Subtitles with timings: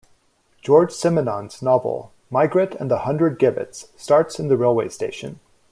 [0.63, 5.39] Georges Simenon's novel "Maigret and the Hundred Gibbets" starts in the railway station.